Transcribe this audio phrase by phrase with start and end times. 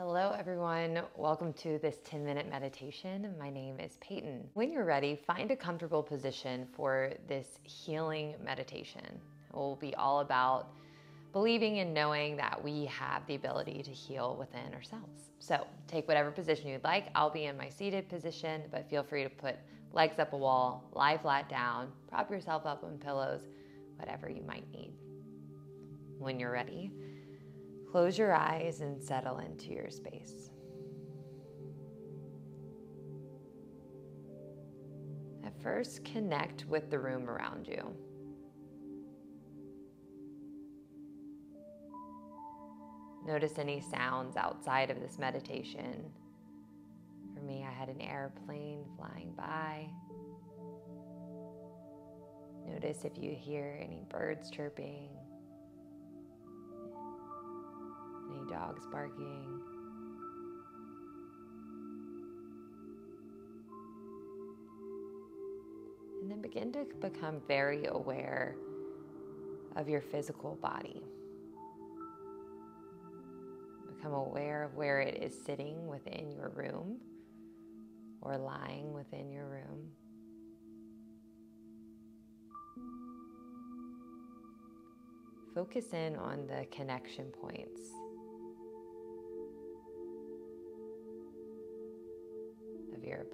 [0.00, 1.00] Hello, everyone.
[1.16, 3.34] Welcome to this 10 minute meditation.
[3.36, 4.48] My name is Peyton.
[4.54, 9.02] When you're ready, find a comfortable position for this healing meditation.
[9.04, 10.68] It will be all about
[11.32, 15.30] believing and knowing that we have the ability to heal within ourselves.
[15.40, 17.06] So take whatever position you'd like.
[17.16, 19.56] I'll be in my seated position, but feel free to put
[19.92, 23.48] legs up a wall, lie flat down, prop yourself up on pillows,
[23.96, 24.92] whatever you might need.
[26.20, 26.92] When you're ready,
[27.90, 30.50] Close your eyes and settle into your space.
[35.44, 37.96] At first, connect with the room around you.
[43.26, 46.10] Notice any sounds outside of this meditation.
[47.34, 49.88] For me, I had an airplane flying by.
[52.66, 55.08] Notice if you hear any birds chirping
[58.58, 59.60] dogs barking.
[66.20, 68.56] And then begin to become very aware
[69.76, 71.00] of your physical body.
[73.96, 76.98] Become aware of where it is sitting within your room
[78.20, 79.90] or lying within your room.
[85.54, 87.80] Focus in on the connection points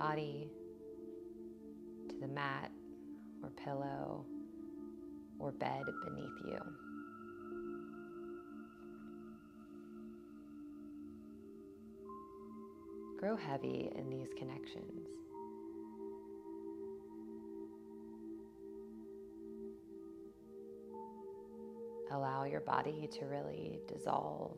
[0.00, 0.48] body
[2.08, 2.70] to the mat
[3.42, 4.24] or pillow
[5.38, 6.58] or bed beneath you.
[13.18, 15.06] Grow heavy in these connections.
[22.10, 24.56] Allow your body to really dissolve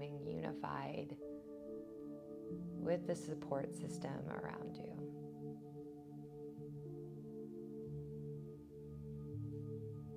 [0.00, 1.16] unified
[2.78, 4.92] with the support system around you.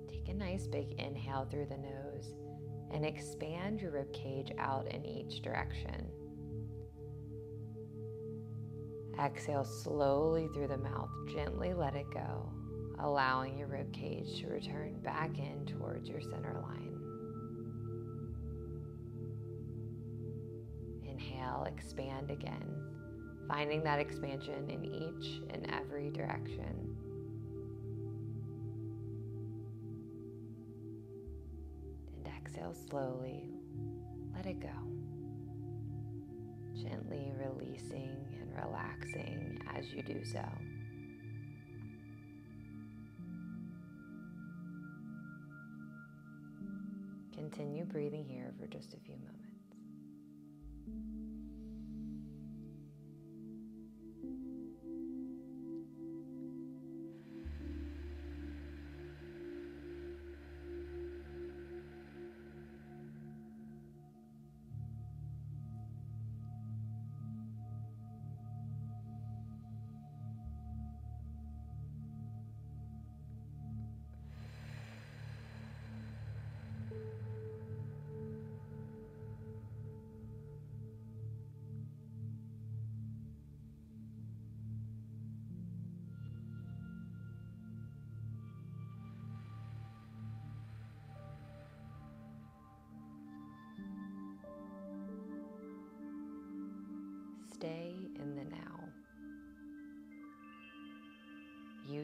[0.08, 2.34] Take a nice big inhale through the nose
[2.92, 6.06] and expand your rib cage out in each direction.
[9.22, 12.52] Exhale slowly through the mouth, gently let it go,
[12.98, 16.85] allowing your rib cage to return back in towards your center line.
[21.64, 22.82] Expand again,
[23.48, 26.96] finding that expansion in each and every direction.
[32.16, 33.48] And exhale slowly,
[34.34, 34.68] let it go.
[36.74, 40.44] Gently releasing and relaxing as you do so.
[47.32, 49.45] Continue breathing here for just a few moments.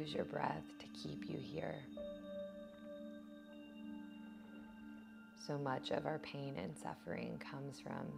[0.09, 1.77] Your breath to keep you here.
[5.47, 8.13] So much of our pain and suffering comes from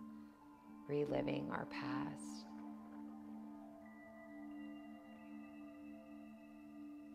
[0.89, 2.47] reliving our past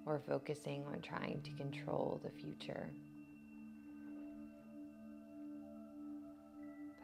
[0.05, 2.91] or focusing on trying to control the future.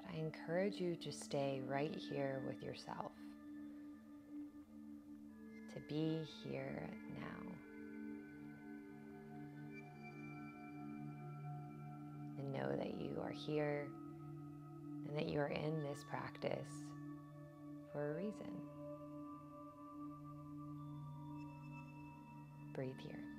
[0.03, 3.11] But I encourage you to stay right here with yourself.
[5.87, 6.89] Be here
[7.19, 7.51] now.
[12.39, 13.87] And know that you are here
[15.07, 16.71] and that you are in this practice
[17.91, 18.51] for a reason.
[22.73, 23.34] Breathe here.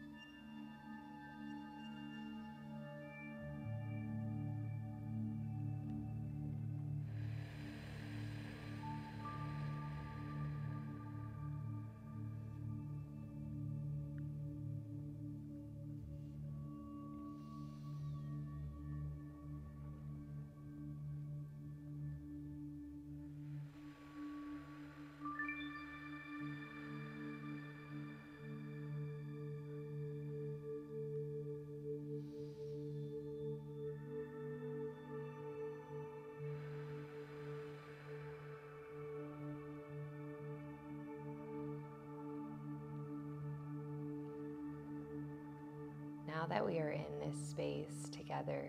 [46.37, 48.69] Now that we are in this space together,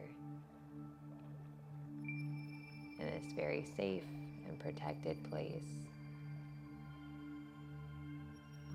[2.98, 4.06] in this very safe
[4.48, 5.68] and protected place,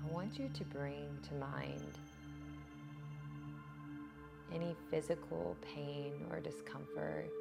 [0.03, 1.97] I want you to bring to mind
[4.53, 7.31] any physical pain or discomfort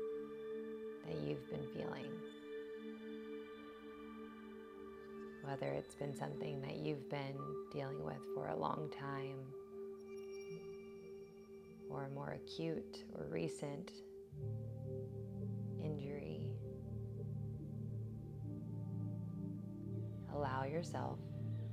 [1.06, 2.10] that you've been feeling.
[5.44, 7.36] Whether it's been something that you've been
[7.70, 9.36] dealing with for a long time
[11.92, 13.92] or a more acute or recent
[15.82, 16.50] injury.
[20.34, 21.18] Allow yourself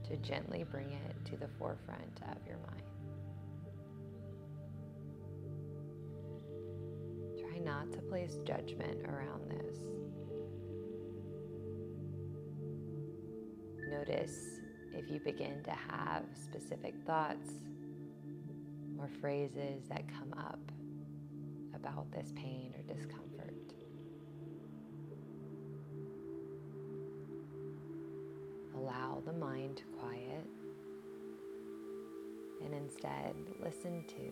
[0.08, 2.84] to gently bring it to the forefront of your mind.
[7.40, 9.78] Try not to place judgment around this.
[13.90, 14.60] Notice
[14.94, 17.52] if you begin to have specific thoughts
[19.00, 20.60] or phrases that come up
[21.76, 23.54] about this pain or discomfort.
[28.76, 30.46] Allow the mind to quiet
[32.64, 34.32] and instead listen to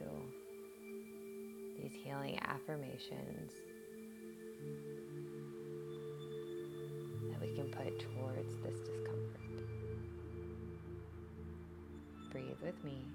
[1.82, 3.54] these healing affirmations
[7.30, 9.64] that we can put towards this discomfort.
[12.32, 13.06] Breathe with me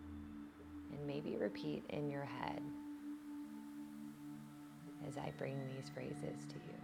[1.06, 2.62] maybe repeat in your head
[5.06, 6.75] as I bring these phrases to you.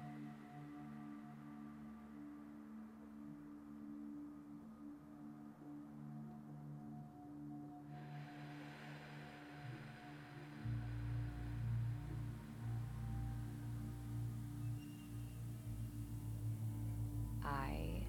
[17.45, 18.03] I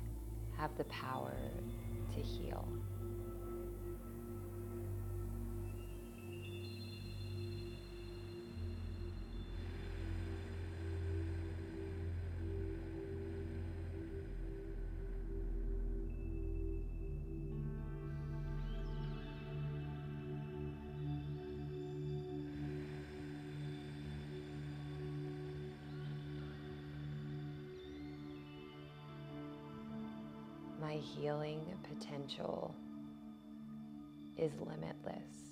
[0.57, 1.37] have the power
[2.13, 2.67] to heal.
[30.89, 32.75] My healing potential
[34.37, 35.48] is limitless.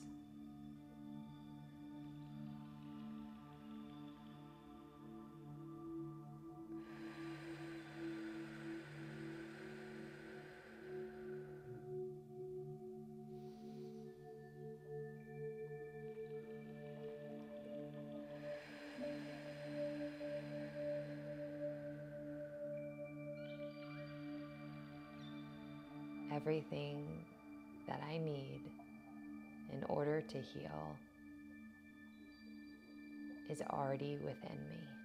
[26.34, 27.06] Everything
[27.88, 28.62] that I need
[29.74, 30.98] in order to heal
[33.50, 34.97] is already within me.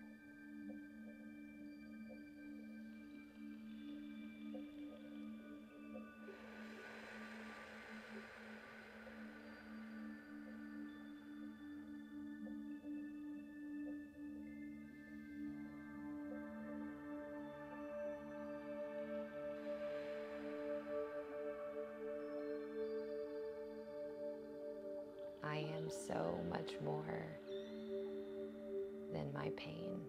[25.92, 27.26] So much more
[29.12, 30.00] than my pain.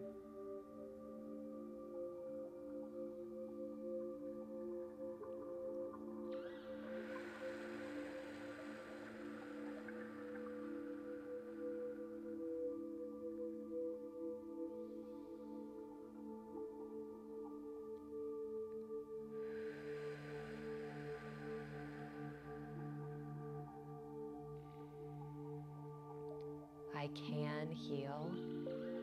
[27.03, 28.31] I can heal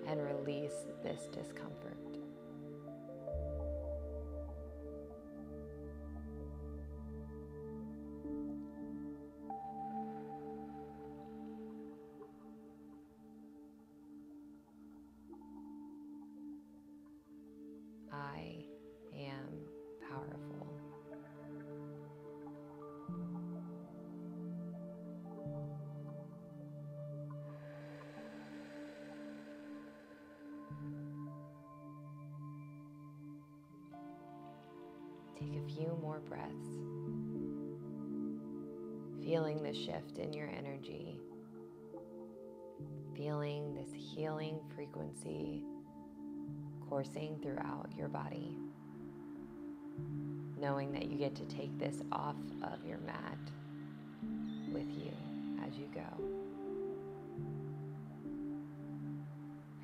[0.07, 2.10] and release this discomfort.
[35.77, 36.69] Few more breaths,
[39.25, 41.19] feeling the shift in your energy,
[43.17, 45.63] feeling this healing frequency
[46.89, 48.57] coursing throughout your body,
[50.59, 53.39] knowing that you get to take this off of your mat
[54.73, 55.13] with you
[55.65, 56.25] as you go.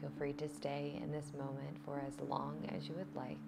[0.00, 3.38] Feel free to stay in this moment for as long as you would like.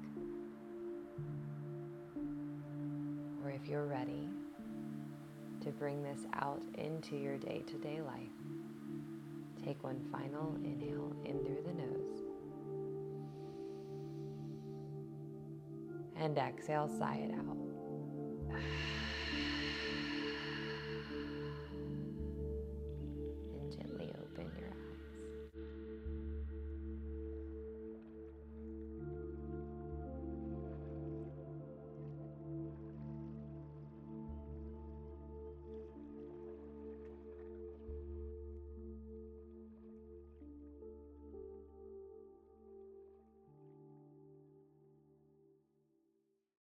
[3.61, 4.29] If you're ready
[5.61, 8.15] to bring this out into your day to day life,
[9.65, 12.21] take one final inhale in through the nose.
[16.17, 17.58] And exhale, sigh it out.